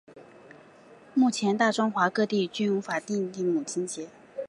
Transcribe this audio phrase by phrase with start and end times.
[1.13, 4.09] 目前大中华各地区均无法定的母亲节。